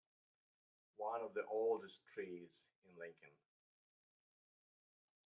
[0.97, 3.37] One of the oldest trees in Lincoln.